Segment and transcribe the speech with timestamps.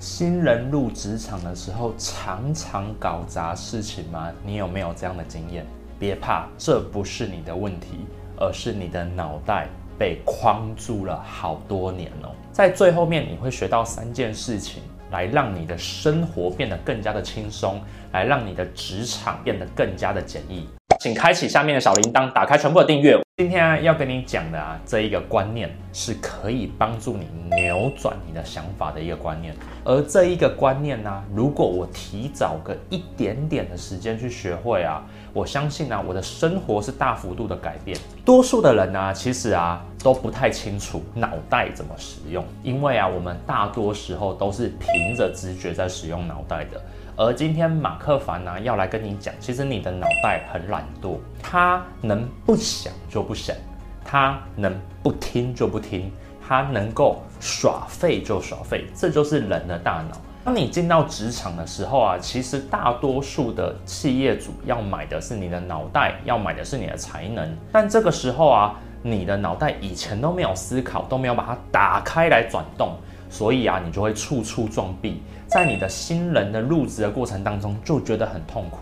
[0.00, 4.32] 新人入职场的时候常常搞砸事情吗？
[4.42, 5.66] 你有没有这样的经验？
[5.98, 8.06] 别怕，这不是你的问题，
[8.38, 9.68] 而是你的脑袋
[9.98, 12.34] 被框住了好多年了。
[12.50, 17.78] 在最后面，你会学到三件事情，来让你的生活变得更加的轻松，
[18.12, 20.66] 来让你的职场变得更加的简易。
[21.00, 23.18] 请开启下面的小铃铛，打开全部的订阅。
[23.38, 27.26] 今天，要跟你讲的啊，这一个观念是可以帮助你
[27.56, 29.56] 扭转你的想法的一个观念。
[29.82, 37.96] 而这一个观念呢，如果我提早个一点点的时间去学会啊，我相信啊，我的生活是大幅度的改变。
[38.22, 46.78] 多数的人呢，其实啊，都不太清楚脑袋怎么使用，因为啊，我们大多时候都是凭着直觉在使用脑袋的。
[47.20, 53.54] 而今天马克凡呢，要来跟你讲，其实你的脑袋很懒惰，他能不想就不想，
[54.02, 56.10] 他能不听就不听，
[56.48, 60.16] 他能够耍废就耍废，这就是人的大脑。
[60.46, 67.54] 当你进到职场的时候啊，其实大多数的企业主要买的是你的脑袋，要买的是你的才能。
[67.70, 72.96] 但这个时候啊，你的脑袋以前都没有思考，都没有把它打开来转动。
[73.30, 78.80] 所以啊，你就会处处撞壁，在你的新人的入职的过程当中，就觉得很痛苦。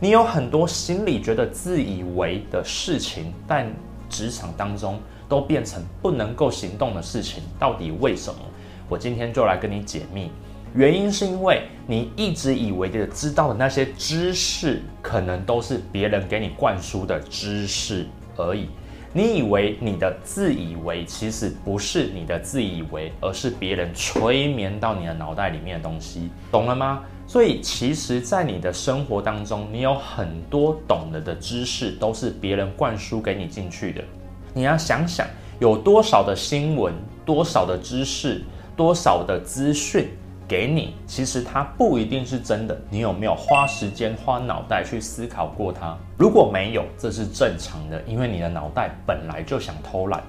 [0.00, 3.70] 你有很多心里觉得自以为的事情，但
[4.08, 8.40] 职场当中都变成不能够行动的事情，到底为什么？
[8.88, 10.30] 我今天就来跟你解密。
[10.74, 18.06] 原因是因为你一直以为的知道的那些知识，可能都是别人给你灌输的知识
[18.36, 18.68] 而已。
[19.12, 27.02] 你以为你的自以为，其实不是你的自以为，而是别人催眠到你的脑袋里面的东西，懂了吗？
[27.26, 34.04] 所以，其实，在你的生活当中，你有很多懂得的知识，都是别人灌输给你进去的。
[34.54, 35.26] 你要想想，
[35.58, 36.94] 有多少的新闻，
[37.24, 38.42] 多少的知识，
[38.76, 40.08] 多少的资讯。
[40.50, 42.76] 给你，其实它不一定是真的。
[42.90, 45.96] 你有没有花时间、花脑袋去思考过它？
[46.18, 50.20] 如果没有，这是正常的，因为你的脑袋本来就想偷懒。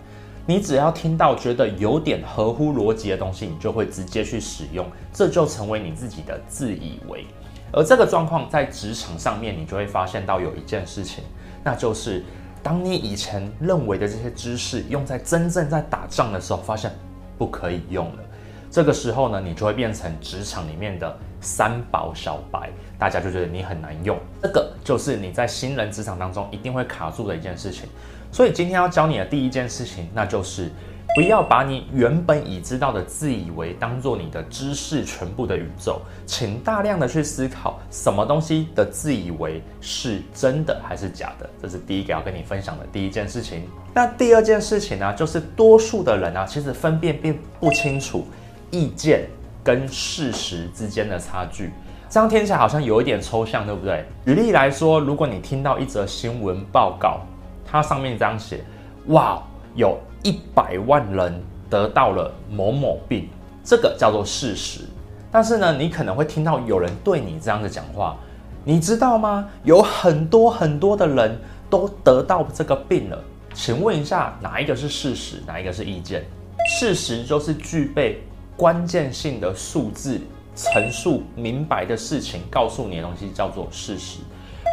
[0.45, 7.25] 你只要听到觉得有点合乎逻辑的东西，你就会直接去使用，这就成为你自己的自以为。
[7.73, 11.23] 而这个状况在职场上面，你就会发现到有一件事情，
[11.63, 12.23] 那就是
[12.61, 16.91] 当你以前认为的这些知识用在真正在打仗的时候，发现
[17.39, 18.23] 不可以用了。
[18.71, 24.17] 这个时候呢，你就会变成职场里面的三宝小白，大家就觉得你很难用。
[24.41, 27.89] 这个就是你在新人职场当中一定会卡住的一件事情。
[28.31, 30.71] 所以今天要教你的第一件事情，那就是
[31.13, 41.49] 不要把你原本已知道的自以为当做你的知识全部的宇宙，请大量的去思考什么东西的自以为是真的还是假的。
[41.61, 43.63] 这是第一个要跟你分享的第一件事情。
[43.93, 48.25] 那第二件事情呢，就是多数的人啊，其实分辨并不清楚。
[48.71, 49.27] 意见
[49.63, 51.71] 跟事实之间的差距，
[52.09, 54.03] 这样听起来好像有一点抽象，对不对？
[54.25, 57.21] 举例来说，如果你听到一则新闻报告，
[57.65, 58.63] 它上面这样写：
[59.07, 59.41] 哇，
[59.75, 63.29] 有一百万人得到了某某病，
[63.63, 64.81] 这个叫做事实。
[65.31, 68.17] 但是呢，你可能会听到有人对你这样子讲话，
[68.63, 69.47] 你知道吗？
[69.63, 71.39] 有很多很多的人
[71.69, 73.23] 都得到这个病了。
[73.53, 76.23] 请问一下，哪一个是事实，哪一个是意见？
[76.67, 78.21] 事实就是具备。
[78.61, 80.21] 关键性的数字
[80.53, 84.19] 陈述明白的事情，告诉你的东西叫做事实，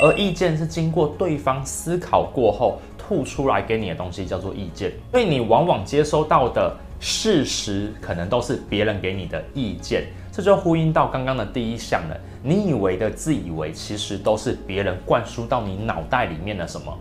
[0.04, 4.92] 而意见是经过对方思考过后吐出来给你的东西叫做意见。
[5.10, 10.04] 所以你往往接收到的事实，可能都是别人给你的意见。
[10.30, 12.16] 这就呼应到刚刚的第一项了。
[12.42, 16.94] 你以为的自以为，其实都是别人灌输到你脑袋里面的什么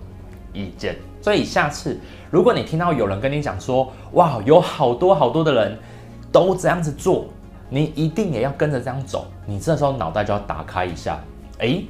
[0.53, 0.95] 意见。
[1.21, 1.99] 所以下次
[2.31, 5.77] 如果你听到有人跟你讲说，哇，有好多好多的人。
[6.37, 7.25] 都这样子做，
[7.67, 9.25] 你一定也要跟着这样走。
[9.43, 11.19] 你这时候脑袋就要打开一下，
[11.57, 11.83] 诶，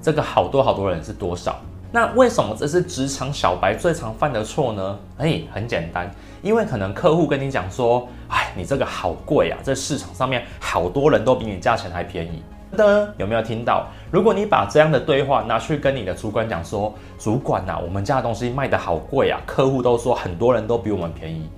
[0.00, 1.56] 这个好多好多人是多少？
[1.90, 4.96] 那为什么这是职场小白最常犯的错呢？
[5.18, 6.08] 诶，很简单，
[6.40, 12.44] 因为可能客户跟你讲说，哎，你这个好贵啊，这市场上面好多人都比你价钱还便宜。
[12.76, 13.88] 的有没有听到？
[14.12, 21.50] 如果你把这样的对话拿去跟你的主管讲说，主管呐，我们家的东西卖得好贵啊，客户都说很多人都比我们便宜。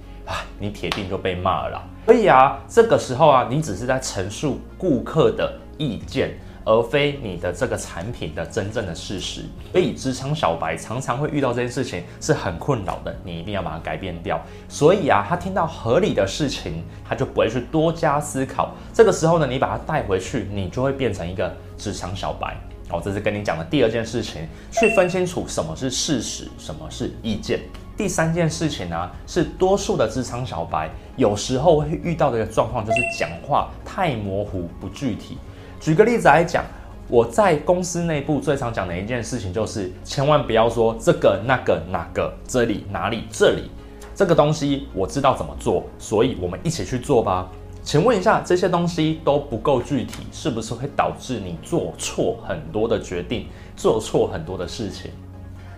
[0.59, 1.83] 你铁定就被骂了。
[2.07, 9.45] 所以啊，这个时候啊，你只是在陈述顾客的意见，而非你的这个产品的真正的事实。
[9.71, 13.15] 所以职场小白常常会遇到这件事情，是很困扰的。
[13.25, 14.41] 你一定要把它改变掉。
[14.69, 18.75] 所以啊，他听到合理的事情，他就不会去多加思考。
[18.93, 22.57] 这个时候呢，你把它带回去，你就会变成一个职场小白。
[22.91, 27.61] 哦，这是跟你讲的第二件事情，去分清楚什么是事实，什么是意见。
[27.97, 35.39] 第三件事情呢、是多数的职场小白有时候会遇到的一个状况，就是讲话太模糊不具体。
[35.81, 36.65] 举个例子来讲，
[37.09, 43.71] 我在公司内部最常讲的一件事情就是，千万不要说这个、那个、哪个、这里、哪里、这里，
[44.15, 47.51] 这个东西我知道怎么做，所以我们一起去做吧。
[47.85, 53.47] 请问一下，这些东西都不够具体，是不是会导致你做错很多的决定，
[53.77, 55.11] 做错很多的事情？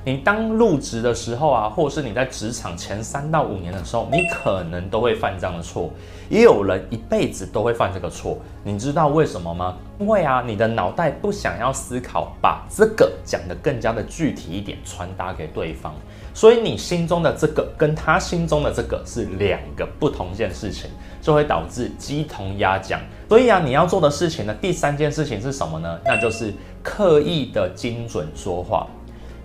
[0.06, 5.90] 你当入职的时候啊，或者是你在职场前三到五年的时候，你可能都会犯这样的错。
[6.28, 8.36] 也有人一辈子都会犯这个错。
[8.62, 9.76] 你知道为什么吗？
[9.98, 15.94] 因为啊，你的脑袋不想要思考，把这个讲得更加的具体一点，传达给对方。
[16.34, 20.90] 所以你心中的这个跟他心中的这个是两个不同件事情，
[21.22, 23.00] 就会导致鸡同鸭讲。
[23.26, 25.98] 所以啊，你要做的事情呢，第三件事情是什么呢？
[26.04, 26.52] 那就是
[26.82, 28.86] 刻意的精准说话。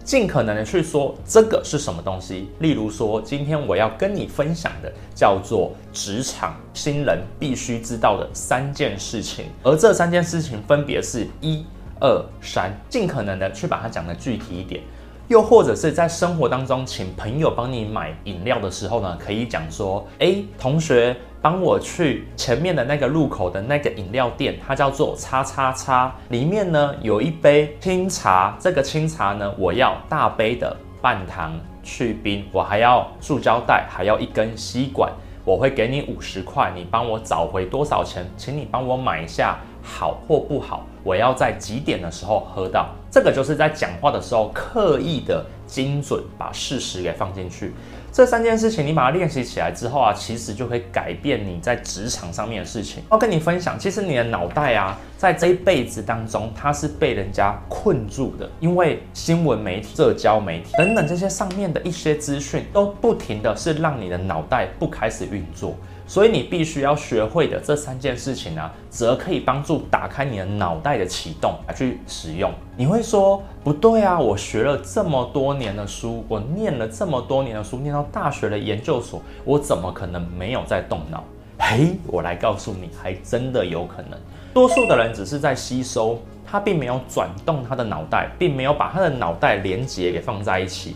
[0.10, 11.64] 尽可能的去说这个是什么东西，例如说，今天我要跟你分享的叫做职场新人必须知道的三件事情，而这三件事情分别是一、
[12.00, 14.82] 二、三，尽可能的去把它讲得具体一点。
[15.28, 35.10] 又或者是在生活当中，请朋友帮你买饮料的时候呢，可以讲说：诶，同学，帮我去前面的那个路口的那个饮料店，它叫做叉叉叉，里面呢有一杯清茶，这个清茶呢，我要大杯的半糖去冰，我还要塑胶袋，还要一根吸管，
[35.46, 38.30] 我会给你五十块，你帮我找回多少钱？
[38.36, 39.58] 请你帮我买一下。
[39.90, 42.90] 好或不好，我要在几点的时候喝到？
[43.12, 47.74] 这个就是在讲话的时候刻意的精准，把事实给放进去。
[48.12, 53.04] 这三件事情你把它练习起来之后啊，其实就可以改变你在职场上面的事情。
[53.12, 65.76] 要跟你分享，其实你的脑袋啊，在这一辈子当中，它是被人家困住的，因为新闻媒体、社交媒体等等这些上面的一些资讯，都不停的是让你的脑袋不开始运作。
[66.10, 72.52] 所以你必须要学会的这三件事情呢，则可以帮助打开你的脑袋的启动来去使用。
[72.76, 81.24] 你会说不对啊，我学了这么多年的书，我念了这么多年的书，念到大学的研究所，我怎么可能没有在动脑？
[81.60, 84.20] 嘿，我来告诉你，还真的有可能。
[84.52, 90.96] 多数的人只是在吸收，他并没有转动他的脑袋，并没有把他的脑袋连接给放在一起。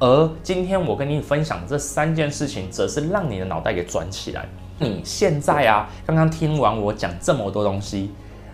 [0.00, 4.46] 而今天我跟你分享这三件事情，则是让你的脑袋给转起来。
[4.78, 8.12] 你现在啊，刚刚听完我讲这么多东西，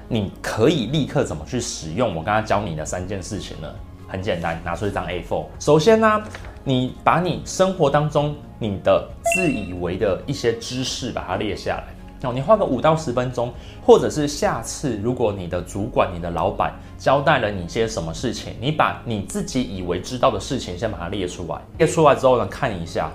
[0.08, 3.68] 你可以立刻怎么去使用我刚刚教你的三件事情呢？
[4.08, 5.44] 很简单，拿出一张 A4。
[5.58, 6.22] 首先呢，
[6.62, 11.84] 你把你生活当中你的自以为的一些知识把它列下来。
[12.24, 13.52] 哦，你花个五到十分钟，
[13.84, 21.60] 或者是下次如果你的主管、你的老板交代了你些什么事情，你把你自己以为知道的事情先把它列出来。
[21.78, 23.10] 列出来之后呢，看一下，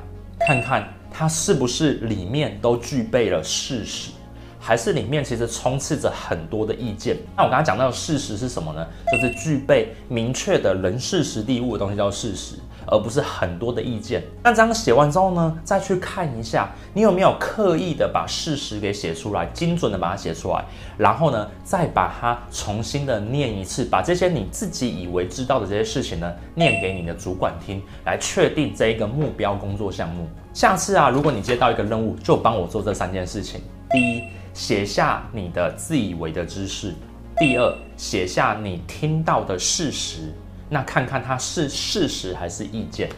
[0.48, 4.12] 看看它是不是里面都具备了事实，
[4.60, 7.18] 还是里面其实充斥着很多的意见。
[7.36, 8.86] 那我刚才讲到的事实是什么呢？
[9.12, 12.56] 就是具备明确的人事实地物的东西叫事实。
[12.92, 14.24] 而不是很多的意见。
[14.44, 20.64] 那这样写完之后呢，再去看一下，你有没有刻意的把事实给写出来，精准的把它写出来，
[20.98, 30.28] 然后呢，再把它重新的念一次，把这些你自己以为知道的这些事情呢，念给你的主管听，来确定这一个目标工作项目。
[30.54, 33.62] 下次啊，如果你接到一个任务，就帮我做这三件事情：
[33.92, 36.92] 第一，写下你的自以为的知识；
[37.38, 40.34] 第二，写下你听到的事实。
[40.70, 43.10] 那看看它是事实还是意见。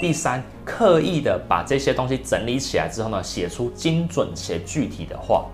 [0.00, 5.44] 第三，刻意的把这些东西整理起来之后呢，写出精准且具体的话，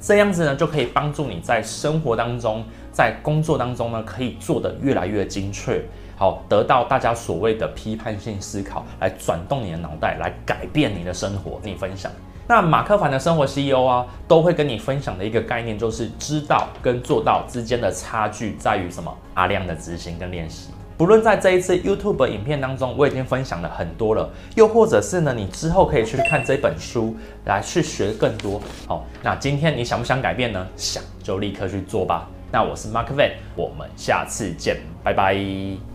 [0.00, 5.82] 这样子呢就可以帮助你在生活当中，在工作当中呢，可以做得越来越精确，
[6.16, 11.58] 好，得到大家所谓的批判性思考，来转动你的脑袋，来改变你的生活。
[11.62, 12.12] 你分享，
[12.46, 19.16] 那马克凡的生活 CEO 啊，都会跟你分享的一个概念，就是知道跟做到之间的差距在于什么？
[19.32, 20.68] 阿亮的执行跟练习。
[20.96, 28.60] 不论在这一次 YouTube 影片当中，我已经分享了很多了，又或者是呢，你之后可以去看这本书来去学更多。
[28.86, 30.66] 好，那今天你想不想改变呢？
[30.76, 32.28] 想就立刻去做吧。
[32.52, 35.93] 那我是 Mark Van，我们下次见，拜拜。